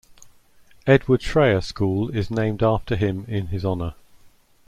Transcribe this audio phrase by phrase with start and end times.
[0.87, 3.93] Edward Schreyer School is named after him in his honour.